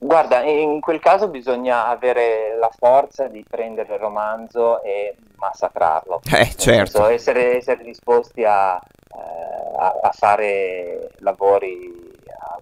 Guarda, 0.00 0.42
in 0.44 0.80
quel 0.80 1.00
caso 1.00 1.28
bisogna 1.28 1.86
avere 1.86 2.56
la 2.56 2.70
forza 2.70 3.26
di 3.26 3.44
prendere 3.48 3.94
il 3.94 4.00
romanzo 4.00 4.80
e 4.82 5.16
massacrarlo. 5.36 6.20
Eh, 6.24 6.54
certo. 6.56 6.98
Senso, 6.98 7.06
essere, 7.06 7.56
essere, 7.56 7.82
disposti 7.82 8.44
a, 8.44 8.76
eh, 8.76 9.76
a, 9.76 9.98
a, 10.02 10.10
fare 10.12 11.10
lavori 11.18 12.06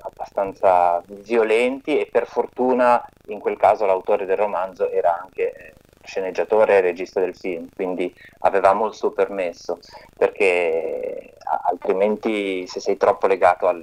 abbastanza 0.01 1.03
violenti 1.07 1.99
e 1.99 2.09
per 2.11 2.27
fortuna 2.27 3.05
in 3.27 3.39
quel 3.39 3.59
caso 3.59 3.85
l'autore 3.85 4.25
del 4.25 4.37
romanzo 4.37 4.89
era 4.91 5.21
anche 5.21 5.75
sceneggiatore 6.03 6.79
e 6.79 6.81
regista 6.81 7.21
del 7.21 7.37
film, 7.37 7.69
quindi 7.75 8.15
avevamo 8.41 8.87
il 8.87 8.95
suo 8.95 9.11
permesso, 9.11 9.79
perché 10.17 11.35
altrimenti 11.65 12.67
se 12.67 12.81
sei 12.81 12.97
troppo 12.97 13.27
legato 13.27 13.67
al 13.67 13.83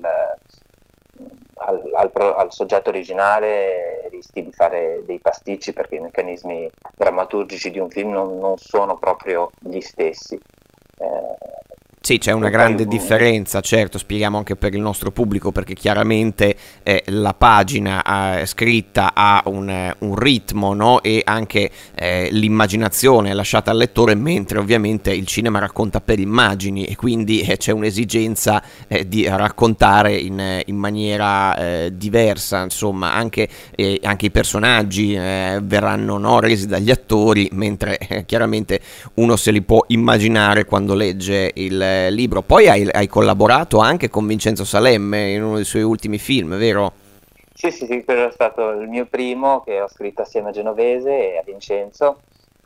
al, 1.55 1.81
al, 1.93 2.11
al, 2.37 2.51
soggetto 2.51 2.89
originale 2.89 4.07
rischi 4.09 4.43
di 4.43 4.51
fare 4.51 5.01
dei 5.05 5.19
pasticci 5.19 5.73
perché 5.73 5.95
i 5.95 5.99
meccanismi 5.99 6.69
drammaturgici 6.95 7.71
di 7.71 7.79
un 7.79 7.89
film 7.89 8.11
non, 8.11 8.37
non 8.37 8.57
sono 8.57 8.97
proprio 8.97 9.51
gli 9.59 9.79
stessi. 9.79 10.39
Eh, 10.97 11.61
sì, 12.05 12.17
c'è 12.17 12.33
una 12.33 12.49
grande 12.49 12.85
differenza, 12.85 13.61
certo, 13.61 13.97
spieghiamo 13.97 14.37
anche 14.37 14.57
per 14.57 14.75
il 14.75 14.81
nostro 14.81 15.09
pubblico 15.09 15.53
perché 15.53 15.73
chiaramente 15.73 16.53
eh, 16.83 17.01
la 17.05 17.33
pagina 17.33 18.41
eh, 18.41 18.45
scritta 18.45 19.13
ha 19.13 19.41
un, 19.45 19.69
eh, 19.69 19.95
un 19.99 20.13
ritmo 20.13 20.73
no? 20.73 21.01
e 21.01 21.21
anche 21.23 21.71
eh, 21.95 22.27
l'immaginazione 22.29 23.29
è 23.29 23.33
lasciata 23.33 23.71
al 23.71 23.77
lettore, 23.77 24.15
mentre 24.15 24.59
ovviamente 24.59 25.13
il 25.13 25.25
cinema 25.25 25.59
racconta 25.59 26.01
per 26.01 26.19
immagini 26.19 26.83
e 26.83 26.97
quindi 26.97 27.39
eh, 27.39 27.55
c'è 27.55 27.71
un'esigenza 27.71 28.61
eh, 28.89 29.07
di 29.07 29.25
raccontare 29.25 30.17
in, 30.17 30.61
in 30.65 30.75
maniera 30.75 31.87
diversa, 31.89 32.63
insomma 32.63 33.13
anche, 33.13 33.47
anche, 34.01 34.25
i 34.25 34.31
personaggi 34.31 35.13
verranno 35.13 36.17
no, 36.17 36.41
resi 36.41 36.67
dagli 36.67 36.91
attori, 36.91 37.47
mentre 37.53 37.97
chiaramente 38.25 38.81
uno 39.15 39.37
se 39.37 39.51
li 39.51 39.61
può 39.61 39.85
immaginare 39.87 40.65
quando 40.65 40.95
legge 40.95 41.51
il 41.53 41.91
libro. 42.09 42.41
Poi 42.41 42.67
hai, 42.69 42.89
hai, 42.91 43.07
collaborato 43.07 43.79
anche 43.79 44.09
con 44.09 44.27
Vincenzo 44.27 44.65
Salemme 44.65 45.31
in 45.31 45.43
uno 45.43 45.55
dei 45.55 45.65
suoi 45.65 45.83
ultimi 45.83 46.17
film, 46.17 46.57
vero? 46.57 46.91
Sì, 47.53 47.71
sì, 47.71 47.85
sì, 47.85 48.03
quello 48.03 48.27
è 48.27 48.31
stato 48.31 48.71
il 48.71 48.87
mio 48.87 49.05
primo 49.05 49.61
che 49.61 49.79
ho 49.79 49.87
scritto 49.87 50.23
assieme 50.23 50.49
a 50.49 50.51
Genovese 50.51 51.33
e 51.33 51.37
a 51.37 51.43
Vincenzo. 51.43 52.21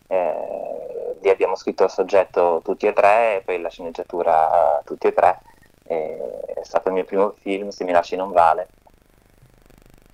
Eh, 0.08 1.18
lì 1.22 1.30
abbiamo 1.30 1.56
scritto 1.56 1.84
il 1.84 1.90
soggetto 1.90 2.62
tutti 2.64 2.88
e 2.88 2.94
tre 2.94 3.38
e 3.38 3.42
poi 3.42 3.62
la 3.62 3.70
sceneggiatura 3.70 4.82
tutti 4.86 5.08
e 5.08 5.14
tre. 5.14 5.42
Eh, 5.84 6.18
è 6.56 6.64
stato 6.64 6.88
il 6.88 6.96
mio 6.96 7.06
primo 7.06 7.36
film, 7.40 7.70
Se 7.70 7.84
mi 7.84 7.92
lasci 7.92 8.16
non 8.16 8.32
vale. 8.32 8.68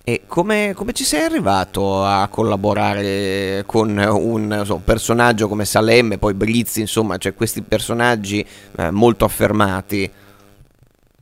E 0.06 0.24
come, 0.26 0.74
come, 0.74 0.92
ci 0.92 1.02
sei 1.02 1.22
arrivato 1.22 2.04
a 2.04 2.28
collaborare 2.28 3.62
con 3.64 3.96
un 3.96 4.60
so, 4.66 4.78
personaggio 4.84 5.48
come 5.48 5.64
Salemme, 5.64 6.18
poi 6.18 6.34
Brizzi, 6.34 6.82
insomma, 6.82 7.16
cioè 7.16 7.32
questi 7.34 7.62
personaggi 7.62 8.46
eh, 8.76 8.90
molto 8.90 9.24
affermati? 9.24 10.12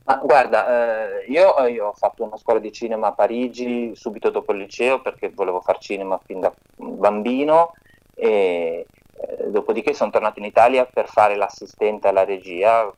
Ma 0.03 0.15
guarda, 0.17 0.67
eh, 0.67 1.31
io, 1.31 1.65
io, 1.67 1.87
ho 1.87 1.93
fatto 1.93 2.25
una 2.25 2.35
scuola 2.35 2.59
di 2.59 2.73
cinema 2.73 3.07
a 3.07 3.13
Parigi 3.13 3.93
subito 3.95 4.29
dopo 4.29 4.51
il 4.51 4.57
liceo 4.57 5.01
perché 5.01 5.31
volevo 5.33 5.61
fare 5.61 5.77
cinema 5.79 6.19
fin 6.21 6.41
da 6.41 6.53
bambino 6.75 7.71
e 8.13 8.27
eh, 8.27 8.85
dopodiché 9.47 9.93
sono 9.93 10.11
tornato 10.11 10.39
in 10.39 10.45
Italia 10.45 10.85
per 10.85 11.07
fare 11.07 11.35
l'assistente 11.35 12.07
alla 12.07 12.23
regia, 12.23 12.91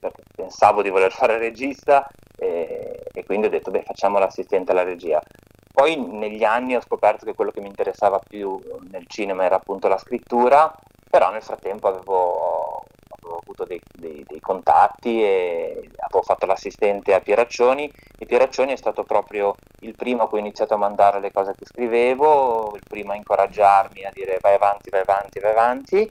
perché 0.00 0.22
pensavo 0.34 0.82
di 0.82 0.90
voler 0.90 1.12
fare 1.12 1.38
regista 1.38 2.06
e, 2.36 3.04
e 3.12 3.24
quindi 3.24 3.46
ho 3.46 3.50
detto 3.50 3.70
beh 3.70 3.82
facciamo 3.82 4.18
l'assistente 4.18 4.72
alla 4.72 4.84
regia. 4.84 5.20
Poi 5.72 5.96
negli 5.96 6.44
anni 6.44 6.74
ho 6.74 6.80
scoperto 6.80 7.24
che 7.24 7.34
quello 7.34 7.52
che 7.52 7.60
mi 7.60 7.68
interessava 7.68 8.18
più 8.18 8.60
nel 8.90 9.06
cinema 9.06 9.44
era 9.44 9.56
appunto 9.56 9.88
la 9.88 9.98
scrittura, 9.98 10.74
però 11.08 11.30
nel 11.30 11.42
frattempo 11.42 11.88
avevo 11.88 12.79
avuto 13.42 13.64
dei, 13.64 13.80
dei, 13.92 14.24
dei, 14.26 14.40
contatti 14.40 15.22
e 15.22 15.90
avevo 15.96 16.22
fatto 16.22 16.46
l'assistente 16.46 17.14
a 17.14 17.20
Pieraccioni 17.20 17.90
e 18.18 18.26
Pieraccioni 18.26 18.72
è 18.72 18.76
stato 18.76 19.04
proprio 19.04 19.54
il 19.80 19.94
primo 19.94 20.22
a 20.22 20.28
cui 20.28 20.38
ho 20.38 20.42
iniziato 20.42 20.74
a 20.74 20.78
mandare 20.78 21.20
le 21.20 21.32
cose 21.32 21.54
che 21.56 21.66
scrivevo, 21.66 22.72
il 22.74 22.82
primo 22.86 23.12
a 23.12 23.16
incoraggiarmi 23.16 24.04
a 24.04 24.10
dire 24.12 24.38
vai 24.40 24.54
avanti, 24.54 24.90
vai 24.90 25.00
avanti, 25.00 25.38
vai 25.38 25.50
avanti 25.50 26.10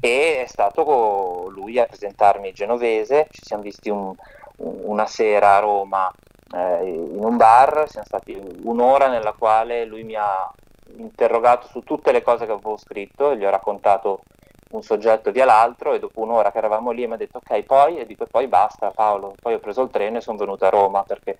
e 0.00 0.42
è 0.42 0.46
stato 0.46 1.48
lui 1.50 1.78
a 1.78 1.86
presentarmi 1.86 2.52
Genovese, 2.52 3.26
ci 3.30 3.42
siamo 3.44 3.62
visti 3.62 3.90
un, 3.90 4.14
una 4.58 5.06
sera 5.06 5.56
a 5.56 5.60
Roma 5.60 6.12
eh, 6.54 6.84
in 6.84 7.22
un 7.22 7.36
bar, 7.36 7.84
siamo 7.88 8.06
stati 8.06 8.36
un'ora 8.62 9.08
nella 9.08 9.32
quale 9.32 9.84
lui 9.84 10.04
mi 10.04 10.14
ha 10.14 10.50
interrogato 10.96 11.66
su 11.68 11.80
tutte 11.80 12.12
le 12.12 12.22
cose 12.22 12.46
che 12.46 12.52
avevo 12.52 12.76
scritto, 12.76 13.34
gli 13.34 13.44
ho 13.44 13.50
raccontato 13.50 14.22
un 14.70 14.82
soggetto 14.82 15.30
via 15.30 15.44
l'altro 15.44 15.94
e 15.94 15.98
dopo 15.98 16.20
un'ora 16.20 16.52
che 16.52 16.58
eravamo 16.58 16.90
lì 16.90 17.06
mi 17.06 17.14
ha 17.14 17.16
detto 17.16 17.38
ok 17.38 17.62
poi 17.62 17.98
e 17.98 18.06
dico 18.06 18.26
poi 18.30 18.46
basta 18.48 18.90
Paolo, 18.90 19.34
poi 19.40 19.54
ho 19.54 19.58
preso 19.58 19.82
il 19.82 19.90
treno 19.90 20.18
e 20.18 20.20
sono 20.20 20.36
venuto 20.36 20.66
a 20.66 20.70
Roma 20.70 21.02
perché 21.04 21.38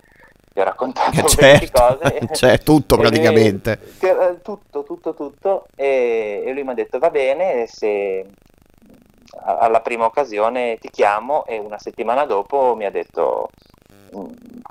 gli 0.51 0.59
ho 0.59 0.63
raccontato 0.63 1.25
eh, 1.25 1.27
certo, 1.29 1.79
cose. 1.79 2.29
Cioè 2.33 2.59
tutto 2.59 2.97
praticamente. 2.97 3.79
E, 3.99 4.39
tutto, 4.41 4.83
tutto, 4.83 5.13
tutto 5.13 5.67
e, 5.75 6.43
e 6.45 6.53
lui 6.53 6.63
mi 6.63 6.71
ha 6.71 6.75
detto 6.75 6.97
va 6.97 7.09
bene 7.09 7.67
se 7.67 8.25
alla 9.41 9.81
prima 9.81 10.05
occasione 10.05 10.77
ti 10.79 10.89
chiamo 10.89 11.45
e 11.45 11.59
una 11.59 11.77
settimana 11.77 12.25
dopo 12.25 12.75
mi 12.75 12.85
ha 12.85 12.91
detto 12.91 13.49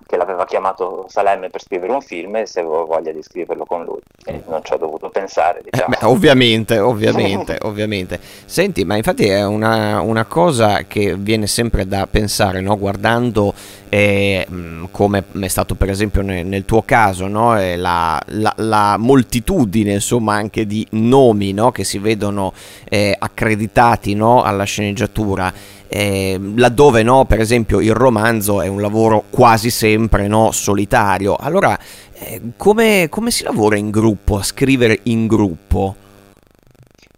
che 0.06 0.16
l'aveva 0.16 0.44
chiamato 0.46 1.06
Salemme 1.08 1.50
per 1.50 1.62
scrivere 1.62 1.92
un 1.92 2.00
film 2.00 2.36
e 2.36 2.46
se 2.46 2.60
avevo 2.60 2.86
voglia 2.86 3.12
di 3.12 3.22
scriverlo 3.22 3.64
con 3.64 3.84
lui 3.84 4.00
e 4.24 4.42
non 4.48 4.64
ci 4.64 4.72
ho 4.72 4.76
dovuto 4.76 5.10
pensare 5.10 5.60
diciamo. 5.62 5.94
eh 5.94 5.98
beh, 6.00 6.06
ovviamente 6.06 6.78
ovviamente 6.78 7.58
ovviamente 7.62 8.18
senti 8.46 8.84
ma 8.84 8.96
infatti 8.96 9.26
è 9.26 9.44
una, 9.44 10.00
una, 10.00 10.24
cosa 10.24 10.84
che 10.86 11.14
viene 11.16 11.46
sempre 11.46 11.86
da 11.86 12.06
pensare 12.10 12.60
no? 12.60 12.76
guardando 12.78 13.52
eh, 13.90 14.46
come 14.90 15.24
è 15.40 15.48
stato 15.48 15.74
per 15.74 15.90
esempio 15.90 16.22
nel, 16.22 16.44
nel 16.46 16.64
tuo 16.64 16.82
caso 16.82 17.26
no? 17.26 17.54
la, 17.76 18.20
la, 18.26 18.52
la, 18.56 18.96
moltitudine 18.98 19.92
insomma 19.92 20.34
anche 20.34 20.66
di 20.66 20.86
nomi 20.90 21.52
no? 21.52 21.70
che 21.70 21.84
si 21.84 21.98
vedono 21.98 22.52
eh, 22.88 23.14
accreditati 23.18 24.16
alla 24.18 24.64
sceneggiatura 24.64 25.52
eh, 25.88 26.38
laddove 26.56 27.02
no, 27.02 27.24
per 27.24 27.40
esempio 27.40 27.80
il 27.80 27.94
romanzo 27.94 28.60
è 28.60 28.68
un 28.68 28.80
lavoro 28.80 29.24
quasi 29.30 29.70
sempre 29.70 30.28
no, 30.28 30.52
solitario. 30.52 31.36
Allora, 31.36 31.78
eh, 32.14 32.40
come, 32.56 33.08
come 33.08 33.30
si 33.30 33.44
lavora 33.44 33.76
in 33.76 33.90
gruppo, 33.90 34.36
a 34.36 34.42
scrivere 34.42 35.00
in 35.04 35.26
gruppo? 35.26 36.06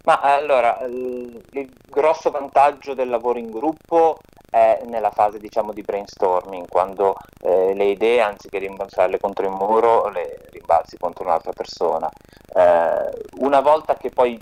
Ma 0.05 0.21
allora, 0.21 0.79
il, 0.87 1.43
grosso 1.91 2.31
vantaggio 2.31 2.95
del 2.95 3.09
lavoro 3.09 3.39
in 3.39 3.50
gruppo 3.50 4.19
è 4.49 4.81
nella 4.87 5.11
fase 5.11 5.39
diciamo 5.39 5.73
di 5.73 5.83
brainstorming, 5.83 6.67
quando 6.69 7.17
eh, 7.43 7.75
le 7.75 7.85
idee 7.85 8.21
anziché 8.21 8.59
rimbalzarle 8.59 9.19
contro 9.19 9.45
il 9.45 9.53
muro 9.53 10.09
le 10.09 10.47
rimbalzi 10.50 10.97
contro 10.97 11.25
un'altra 11.25 11.53
persona. 11.53 12.09
Eh, 12.55 13.11
una 13.41 13.61
volta 13.61 13.97
che 13.97 14.11
poi 14.11 14.41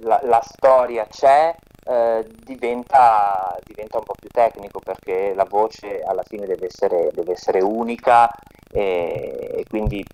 la, 0.00 0.20
la 0.24 0.40
storia 0.42 1.06
c'è, 1.06 1.54
eh, 1.84 2.26
diventa, 2.44 3.56
diventa, 3.64 3.98
un 3.98 4.04
po' 4.04 4.14
più 4.18 4.28
tecnico 4.28 4.80
perché 4.80 5.34
la 5.34 5.44
voce 5.44 6.02
alla 6.02 6.22
fine 6.22 6.46
deve 6.46 6.66
essere, 6.66 7.10
deve 7.12 7.32
essere 7.32 7.60
unica 7.60 8.30
e, 8.70 9.54
e, 9.58 9.64
quindi 9.68 10.04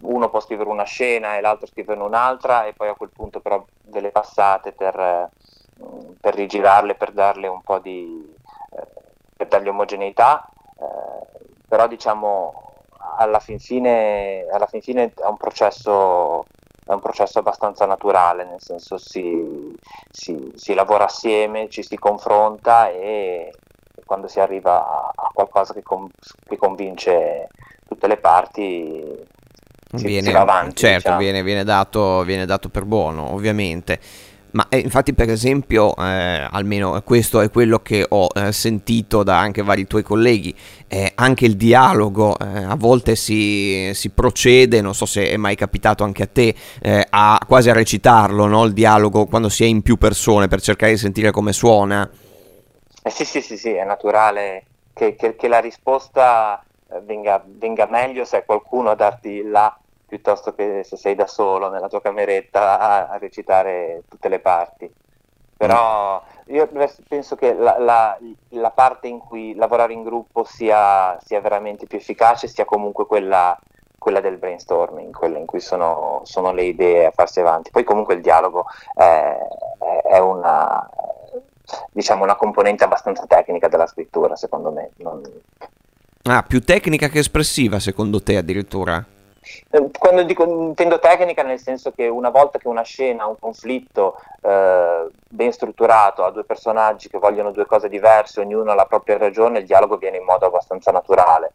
uno 0.00 0.30
può 0.30 0.40
scrivere 0.40 0.70
una 0.70 0.84
scena 0.84 1.36
e 1.36 1.40
l'altro 1.40 1.66
scrivere 1.66 2.00
un'altra 2.00 2.66
e 2.66 2.72
poi 2.72 2.88
a 2.88 2.94
quel 2.94 3.10
punto 3.12 3.40
però 3.40 3.64
delle 3.82 4.10
passate 4.10 4.72
per, 4.72 5.28
per 6.20 6.34
rigirarle, 6.34 6.94
per 6.94 7.12
darle 7.12 7.48
un 7.48 7.60
po' 7.62 7.78
di 7.78 8.34
eh, 8.70 9.06
per 9.38 9.46
dargli 9.46 9.68
omogeneità, 9.68 10.48
eh, 10.80 11.46
però 11.68 11.86
diciamo 11.86 12.72
alla 13.18 13.38
fin, 13.38 13.60
fine, 13.60 14.44
alla 14.50 14.66
fin 14.66 14.82
fine 14.82 15.12
è 15.14 15.26
un 15.26 15.36
processo 15.36 16.44
è 16.88 16.94
un 16.94 17.00
processo 17.00 17.38
abbastanza 17.40 17.84
naturale, 17.84 18.46
nel 18.46 18.62
senso 18.62 18.96
si, 18.96 19.76
si, 20.10 20.50
si 20.54 20.72
lavora 20.72 21.04
assieme, 21.04 21.68
ci 21.68 21.82
si 21.82 21.98
confronta 21.98 22.88
e 22.88 23.52
quando 24.06 24.26
si 24.26 24.40
arriva 24.40 24.88
a, 24.88 25.12
a 25.14 25.30
qualcosa 25.34 25.74
che, 25.74 25.82
com, 25.82 26.08
che, 26.48 26.56
convince 26.56 27.48
tutte 27.86 28.06
le 28.06 28.16
parti 28.16 29.04
si, 29.92 30.06
viene, 30.06 30.28
si 30.28 30.32
va 30.32 30.40
avanti. 30.40 30.76
Certo, 30.76 30.96
diciamo. 30.96 31.18
viene, 31.18 31.42
viene, 31.42 31.62
dato, 31.62 32.22
viene 32.22 32.46
dato 32.46 32.70
per 32.70 32.86
buono, 32.86 33.34
ovviamente. 33.34 34.00
Ma 34.58 34.66
eh, 34.70 34.78
infatti, 34.78 35.14
per 35.14 35.30
esempio, 35.30 35.94
eh, 35.94 36.48
almeno 36.50 37.00
questo 37.02 37.40
è 37.40 37.48
quello 37.48 37.78
che 37.78 38.04
ho 38.08 38.26
eh, 38.34 38.50
sentito 38.50 39.22
da 39.22 39.38
anche 39.38 39.62
vari 39.62 39.86
tuoi 39.86 40.02
colleghi, 40.02 40.52
eh, 40.88 41.12
anche 41.14 41.44
il 41.44 41.54
dialogo 41.54 42.36
eh, 42.36 42.64
a 42.64 42.74
volte 42.74 43.14
si, 43.14 43.92
si, 43.94 44.10
procede, 44.10 44.80
non 44.80 44.96
so 44.96 45.06
se 45.06 45.30
è 45.30 45.36
mai 45.36 45.54
capitato 45.54 46.02
anche 46.02 46.24
a 46.24 46.26
te, 46.26 46.52
eh, 46.82 47.06
a 47.08 47.40
quasi 47.46 47.70
a 47.70 47.72
recitarlo, 47.72 48.46
no? 48.46 48.64
il 48.64 48.72
dialogo 48.72 49.26
quando 49.26 49.48
si 49.48 49.62
è 49.62 49.66
in 49.68 49.80
più 49.82 49.96
persone 49.96 50.48
per 50.48 50.60
cercare 50.60 50.90
di 50.90 50.98
sentire 50.98 51.30
come 51.30 51.52
suona. 51.52 52.10
sì, 53.04 53.24
sì, 53.24 53.40
sì, 53.40 53.56
sì, 53.56 53.70
è 53.70 53.84
naturale 53.84 54.64
che, 54.92 55.14
che, 55.14 55.36
che 55.36 55.46
la 55.46 55.60
risposta 55.60 56.60
venga, 57.04 57.40
venga 57.46 57.86
meglio 57.88 58.24
se 58.24 58.38
è 58.38 58.44
qualcuno 58.44 58.90
a 58.90 58.96
darti 58.96 59.40
la 59.44 59.78
piuttosto 60.08 60.54
che 60.54 60.82
se 60.84 60.96
sei 60.96 61.14
da 61.14 61.26
solo 61.26 61.68
nella 61.68 61.88
tua 61.88 62.00
cameretta 62.00 62.78
a, 62.78 63.08
a 63.08 63.18
recitare 63.18 64.02
tutte 64.08 64.28
le 64.28 64.40
parti. 64.40 64.90
Però 65.56 66.22
io 66.46 66.68
penso 67.08 67.34
che 67.34 67.52
la, 67.52 67.78
la, 67.78 68.16
la, 68.50 68.70
parte 68.70 69.08
in 69.08 69.18
cui 69.18 69.56
lavorare 69.56 69.92
in 69.92 70.04
gruppo 70.04 70.44
sia, 70.44 71.18
sia 71.20 71.40
veramente 71.40 71.86
più 71.86 71.98
efficace 71.98 72.46
sia 72.46 72.64
comunque 72.64 73.06
quella, 73.06 73.58
quella 73.98 74.20
del 74.20 74.36
brainstorming, 74.36 75.12
quella 75.12 75.36
in 75.36 75.46
cui 75.46 75.58
sono, 75.58 76.20
sono, 76.22 76.52
le 76.52 76.62
idee 76.62 77.06
a 77.06 77.10
farsi 77.10 77.40
avanti. 77.40 77.70
Poi 77.72 77.82
comunque 77.82 78.14
il 78.14 78.20
dialogo 78.20 78.66
è, 78.94 79.36
è 80.08 80.18
una, 80.18 80.88
diciamo, 81.90 82.22
una 82.22 82.36
componente 82.36 82.84
abbastanza 82.84 83.26
tecnica 83.26 83.66
della 83.66 83.88
scrittura, 83.88 84.36
secondo 84.36 84.70
me. 84.70 84.90
Non... 84.98 85.20
Ah, 86.22 86.44
più 86.44 86.62
tecnica 86.62 87.08
che 87.08 87.18
espressiva, 87.18 87.80
secondo 87.80 88.22
te 88.22 88.36
addirittura? 88.36 89.04
Eh, 89.70 89.90
quando 89.98 90.22
dico 90.22 90.44
intendo 90.44 90.98
tecnica 90.98 91.42
nel 91.42 91.58
senso 91.58 91.90
che 91.92 92.08
una 92.08 92.30
volta 92.30 92.58
che 92.58 92.68
una 92.68 92.82
scena, 92.82 93.26
un 93.26 93.38
conflitto 93.38 94.20
eh, 94.42 95.06
ben 95.28 95.52
strutturato, 95.52 96.24
ha 96.24 96.30
due 96.30 96.44
personaggi 96.44 97.08
che 97.08 97.18
vogliono 97.18 97.50
due 97.50 97.66
cose 97.66 97.88
diverse, 97.88 98.40
ognuno 98.40 98.72
ha 98.72 98.74
la 98.74 98.86
propria 98.86 99.18
ragione, 99.18 99.60
il 99.60 99.66
dialogo 99.66 99.96
viene 99.96 100.18
in 100.18 100.24
modo 100.24 100.46
abbastanza 100.46 100.90
naturale. 100.90 101.52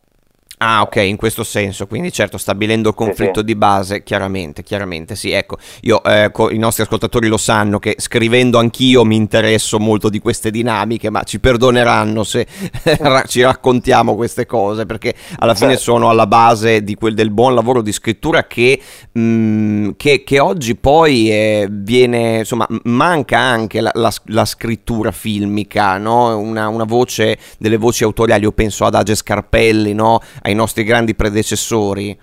Ah, 0.66 0.82
ok, 0.82 0.96
in 0.96 1.18
questo 1.18 1.44
senso, 1.44 1.88
quindi 1.88 2.10
certo, 2.10 2.38
stabilendo 2.38 2.88
il 2.88 2.96
conflitto 2.96 3.34
sì, 3.34 3.40
sì. 3.40 3.46
di 3.46 3.56
base, 3.56 4.02
chiaramente, 4.02 4.64
chiaramente, 4.64 5.14
sì, 5.18 5.32
ecco, 5.32 5.58
io, 5.82 6.02
eh, 6.06 6.30
co- 6.32 6.52
i 6.52 6.58
nostri 6.58 6.84
ascoltatori 6.84 7.28
lo 7.28 7.36
sanno 7.36 7.80
che 7.80 7.96
scrivendo 7.98 8.60
anch'io 8.60 9.04
mi 9.04 9.18
interesso 9.18 9.78
molto 9.78 10.08
di 10.08 10.20
queste 10.20 10.52
dinamiche, 10.52 11.10
ma 11.10 11.24
ci 11.24 11.42
perdoneranno 11.42 12.24
se 12.24 12.48
ci 13.28 13.42
raccontiamo 13.42 14.16
queste 14.16 14.46
cose, 14.46 14.86
perché 14.86 15.14
alla 15.40 15.54
fine 15.54 15.72
certo. 15.72 15.84
sono 15.92 16.10
alla 16.10 16.28
base 16.28 16.82
di 16.82 16.96
quel 16.96 17.14
del 17.14 17.32
buon 17.32 17.56
lavoro 17.56 17.82
di 17.82 17.92
scrittura 17.92 18.48
che, 18.48 18.80
mh, 19.12 19.22
mm, 19.22 19.90
che, 19.98 20.24
che 20.24 20.40
oggi 20.40 20.78
poi 20.78 21.30
eh, 21.30 21.68
viene, 21.70 22.38
insomma, 22.38 22.66
manca 22.84 23.38
anche 23.38 23.82
la, 23.82 23.92
la, 23.96 24.14
la 24.28 24.46
scrittura 24.46 25.12
filmica, 25.12 25.98
no? 25.98 26.38
Una, 26.38 26.70
una, 26.70 26.86
voce, 26.86 27.38
delle 27.58 27.76
voci 27.76 28.06
autoriali, 28.06 28.44
io 28.44 28.54
penso 28.54 28.86
ad 28.86 28.96
Age 28.96 29.16
Scarpelli, 29.16 29.94
no? 29.94 30.22
Ai 30.42 30.52
ai 30.54 30.56
nostri 30.56 30.84
grandi 30.84 31.16
predecessori. 31.16 32.18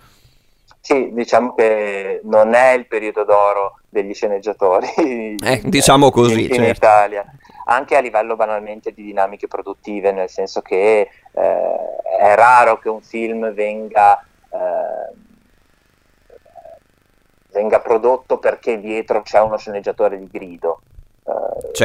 Sì, 0.81 1.11
diciamo 1.13 1.55
che 1.55 2.21
non 2.25 2.55
è 2.55 2.73
il 2.73 2.87
periodo 2.87 3.25
d'oro 3.25 3.81
degli 3.91 4.15
sceneggiatori 4.15 5.35
eh, 5.45 5.61
diciamo 5.65 6.11
così, 6.11 6.45
in, 6.45 6.55
in 6.55 6.55
certo. 6.55 6.87
Italia, 6.87 7.25
anche 7.67 7.97
a 7.97 8.01
livello 8.01 8.35
banalmente 8.35 8.93
di 8.93 9.03
dinamiche 9.03 9.47
produttive, 9.47 10.13
nel 10.13 10.31
senso 10.31 10.63
che 10.63 11.09
eh, 11.33 11.77
è 12.19 12.35
raro 12.35 12.79
che 12.79 12.89
un 12.89 13.03
film 13.03 13.53
venga 13.53 14.25
eh, 14.51 15.19
venga 17.53 17.81
prodotto 17.81 18.39
perché 18.39 18.81
dietro 18.81 19.23
c'è 19.23 19.41
uno 19.41 19.59
sceneggiatore 19.59 20.19
di 20.19 20.29
grido. 20.31 20.81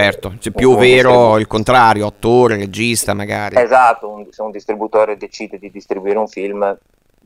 Certo, 0.01 0.33
c'è 0.37 0.51
più 0.51 0.75
vero 0.75 1.37
il 1.37 1.47
contrario, 1.47 2.05
attore, 2.07 2.57
regista 2.57 3.13
magari. 3.13 3.55
Esatto, 3.57 4.09
un, 4.09 4.27
se 4.29 4.41
un 4.41 4.51
distributore 4.51 5.15
decide 5.15 5.57
di 5.57 5.71
distribuire 5.71 6.17
un 6.17 6.27
film, 6.27 6.77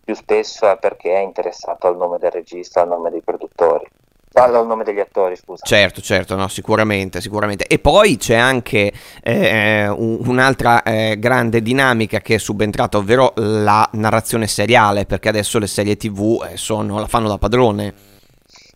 più 0.03 0.13
spesso 0.13 0.69
è 0.69 0.77
perché 0.77 1.15
è 1.15 1.19
interessato 1.19 1.87
al 1.87 1.97
nome 1.97 2.19
del 2.19 2.29
regista, 2.29 2.81
al 2.81 2.89
nome 2.89 3.09
dei 3.09 3.21
produttori. 3.23 3.87
Parlo 4.31 4.59
al 4.59 4.67
nome 4.67 4.83
degli 4.83 4.99
attori, 4.99 5.35
scusa. 5.35 5.65
Certo, 5.65 5.99
certo, 6.01 6.35
no, 6.35 6.47
sicuramente, 6.47 7.21
sicuramente. 7.21 7.65
E 7.65 7.79
poi 7.79 8.17
c'è 8.17 8.35
anche 8.35 8.93
eh, 9.23 9.87
un'altra 9.87 10.83
eh, 10.83 11.17
grande 11.17 11.63
dinamica 11.63 12.19
che 12.19 12.35
è 12.35 12.37
subentrata, 12.37 12.99
ovvero 12.99 13.33
la 13.37 13.89
narrazione 13.93 14.45
seriale, 14.45 15.07
perché 15.07 15.29
adesso 15.29 15.57
le 15.57 15.65
serie 15.65 15.97
TV 15.97 16.47
eh, 16.47 16.55
sono, 16.55 16.99
la 16.99 17.07
fanno 17.07 17.29
da 17.29 17.39
padrone. 17.39 18.18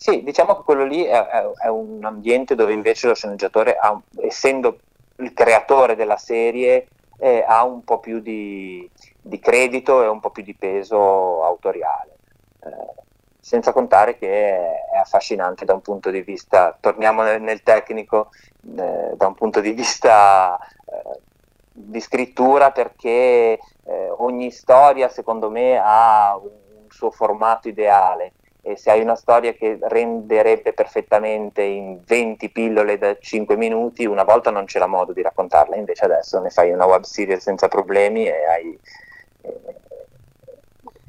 Sì, 0.03 0.22
diciamo 0.22 0.57
che 0.57 0.63
quello 0.63 0.83
lì 0.83 1.05
è, 1.05 1.17
è, 1.17 1.50
è 1.63 1.67
un 1.69 2.03
ambiente 2.03 2.55
dove 2.55 2.74
invece 2.74 3.07
lo 3.07 3.13
sceneggiatore, 3.15 3.77
ha, 3.77 3.98
essendo 4.19 4.79
il 5.19 5.31
creatore 5.31 5.95
della 5.95 6.17
serie, 6.17 6.89
eh, 7.19 7.45
ha 7.48 7.63
un 7.63 7.86
po' 7.86 8.00
più 8.00 8.19
di, 8.19 8.86
di, 9.22 9.39
credito 9.39 10.03
e 10.03 10.07
un 10.07 10.19
po' 10.19 10.31
più 10.31 10.43
di 10.43 10.55
peso 10.55 11.45
autoriale. 11.45 12.17
Eh, 12.65 13.01
senza 13.39 13.72
contare 13.72 14.17
che 14.17 14.27
è 14.91 14.98
affascinante 14.98 15.63
da 15.63 15.74
un 15.74 15.81
punto 15.81 16.10
di 16.10 16.19
vista, 16.19 16.77
torniamo 16.77 17.22
nel, 17.22 17.41
nel 17.41 17.63
tecnico, 17.63 18.31
eh, 18.77 19.13
da 19.15 19.27
un 19.27 19.36
punto 19.36 19.62
di 19.62 19.72
vista 19.72 20.60
eh, 20.60 21.19
di 21.72 22.01
scrittura 22.01 22.72
perché 22.72 23.57
eh, 23.86 24.10
ogni 24.17 24.51
storia 24.51 25.07
secondo 25.07 25.50
me 25.50 25.79
ha 25.81 26.36
un 26.36 26.88
suo 26.89 27.10
formato 27.10 27.69
ideale 27.69 28.33
e 28.65 28.77
se 28.77 28.91
hai 28.91 29.01
una 29.01 29.15
storia 29.15 29.51
che 29.51 29.77
renderebbe 29.82 30.72
perfettamente 30.72 31.62
in 31.62 32.00
20 32.05 32.50
pillole 32.50 32.98
da 32.98 33.17
5 33.20 33.58
minuti, 33.58 34.05
una 34.05 34.24
volta 34.24 34.51
non 34.51 34.63
c'era 34.63 34.88
modo 34.88 35.12
di 35.12 35.22
raccontarla, 35.22 35.75
invece 35.75 36.05
adesso 36.05 36.39
ne 36.39 36.50
fai 36.50 36.72
una 36.72 36.86
web 36.86 37.03
series 37.03 37.43
senza 37.43 37.67
problemi 37.67 38.25
e 38.25 38.46
hai 38.46 38.79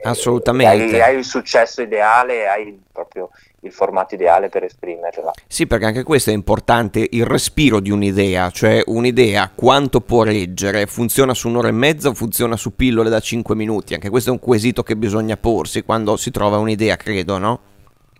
Assolutamente. 0.04 1.00
Hai, 1.00 1.10
hai, 1.10 1.18
il 1.18 1.24
successo 1.24 1.82
ideale, 1.82 2.46
hai 2.46 2.80
proprio 2.92 3.30
il 3.60 3.72
formato 3.72 4.14
ideale 4.14 4.48
per 4.48 4.64
esprimerla. 4.64 5.32
Sì, 5.46 5.66
perché 5.66 5.86
anche 5.86 6.02
questo 6.02 6.30
è 6.30 6.32
importante, 6.34 7.06
il 7.10 7.24
respiro 7.24 7.80
di 7.80 7.90
un'idea, 7.90 8.50
cioè 8.50 8.82
un'idea 8.86 9.50
quanto 9.54 10.00
può 10.00 10.22
reggere, 10.22 10.86
funziona 10.86 11.34
su 11.34 11.48
un'ora 11.48 11.68
e 11.68 11.72
mezza 11.72 12.10
o 12.10 12.14
funziona 12.14 12.56
su 12.56 12.76
pillole 12.76 13.08
da 13.08 13.20
5 13.20 13.54
minuti? 13.54 13.94
Anche 13.94 14.10
questo 14.10 14.30
è 14.30 14.32
un 14.32 14.38
quesito 14.38 14.82
che 14.82 14.96
bisogna 14.96 15.36
porsi 15.36 15.82
quando 15.82 16.16
si 16.16 16.30
trova 16.30 16.58
un'idea, 16.58 16.96
credo, 16.96 17.38
no? 17.38 17.60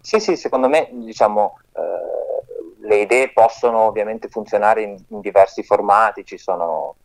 Sì, 0.01 0.21
sì, 0.21 0.37
secondo 0.37 0.69
me, 0.69 0.89
diciamo, 0.93 1.59
eh, 1.75 2.87
le 2.87 3.01
idee 3.01 3.33
possono 3.33 3.81
ovviamente 3.81 4.29
funzionare 4.29 4.83
in, 4.83 4.97
in 5.09 5.21
diversi 5.21 5.63
formati, 5.63 6.25
ci 6.25 6.39
sono 6.39 6.97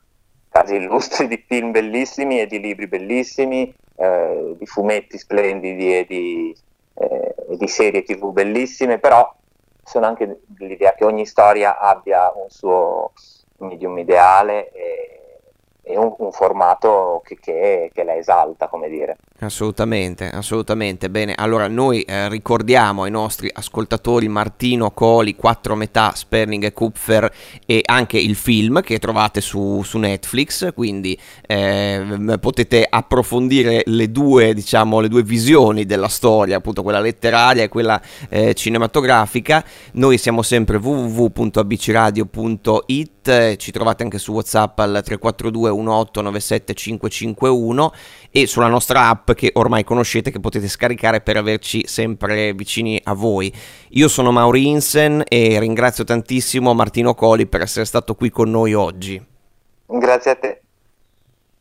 casi 0.49 0.75
illustri 0.75 1.27
di 1.27 1.43
film 1.47 1.71
bellissimi 1.71 2.39
e 2.39 2.47
di 2.47 2.59
libri 2.59 2.87
bellissimi, 2.87 3.73
eh, 3.99 4.55
di 4.57 4.65
fumetti 4.65 5.17
splendidi 5.17 5.97
e 5.97 6.05
di, 6.07 6.55
eh, 6.93 7.35
di, 7.57 7.67
serie 7.67 8.03
tv 8.03 8.31
bellissime, 8.31 8.97
però 8.97 9.35
sono 9.83 10.05
anche 10.05 10.41
l'idea 10.57 10.93
che 10.93 11.03
ogni 11.03 11.25
storia 11.25 11.77
abbia 11.79 12.31
un 12.33 12.49
suo 12.49 13.11
medium 13.57 13.97
ideale 13.97 14.71
e, 14.71 15.08
e 15.89 15.97
un, 15.97 16.13
un, 16.19 16.31
formato 16.31 17.23
che, 17.25 17.39
che, 17.41 17.89
che, 17.91 18.03
la 18.03 18.15
esalta, 18.15 18.67
come 18.67 18.89
dire. 18.89 19.17
Assolutamente, 19.39 20.29
assolutamente. 20.29 21.09
Bene, 21.09 21.33
allora 21.35 21.67
noi 21.67 22.03
eh, 22.03 22.29
ricordiamo 22.29 23.01
ai 23.03 23.11
nostri 23.11 23.49
ascoltatori 23.51 24.27
Martino 24.27 24.91
Coli, 24.91 25.35
Quattro 25.35 25.73
Metà, 25.75 26.11
Sperling 26.13 26.63
e 26.63 26.73
Kupfer 26.73 27.33
e 27.65 27.81
anche 27.83 28.19
il 28.19 28.35
film 28.35 28.81
che 28.81 28.99
trovate 28.99 29.41
su, 29.41 29.81
su 29.81 29.97
Netflix, 29.97 30.75
quindi 30.75 31.19
eh, 31.47 32.37
potete 32.39 32.85
approfondire 32.87 33.81
le 33.85 34.11
due, 34.11 34.53
diciamo, 34.53 34.99
le 34.99 35.07
due 35.07 35.23
visioni 35.23 35.87
della 35.87 36.07
storia, 36.07 36.57
appunto 36.57 36.83
quella 36.83 36.99
letteraria 36.99 37.63
e 37.63 37.67
quella 37.67 37.99
eh, 38.29 38.53
cinematografica. 38.53 39.65
Noi 39.93 40.19
siamo 40.19 40.43
sempre 40.43 40.77
www.abcradio.it 40.77 43.17
ci 43.57 43.71
trovate 43.71 44.03
anche 44.03 44.17
su 44.17 44.33
WhatsApp 44.33 44.79
al 44.79 45.01
342 45.03 45.69
1897 45.79 46.73
551 46.73 47.93
e 48.31 48.47
sulla 48.47 48.67
nostra 48.67 49.09
app 49.09 49.31
che 49.31 49.51
ormai 49.53 49.83
conoscete 49.83 50.31
che 50.31 50.39
potete 50.39 50.67
scaricare 50.67 51.21
per 51.21 51.37
averci 51.37 51.87
sempre 51.87 52.53
vicini 52.53 52.99
a 53.03 53.13
voi. 53.13 53.51
Io 53.89 54.07
sono 54.07 54.31
Mauri 54.31 54.67
Insen 54.67 55.23
e 55.27 55.59
ringrazio 55.59 56.03
tantissimo 56.03 56.73
Martino 56.73 57.13
Coli 57.13 57.47
per 57.47 57.61
essere 57.61 57.85
stato 57.85 58.15
qui 58.15 58.29
con 58.29 58.49
noi 58.49 58.73
oggi. 58.73 59.21
Grazie 59.85 60.31
a 60.31 60.35
te. 60.35 60.61